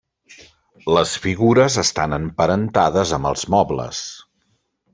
Les 0.97 1.11
figures 1.25 1.77
estan 1.83 2.17
emparentades 2.17 3.13
amb 3.19 3.31
els 3.33 3.45
mobles. 3.57 4.01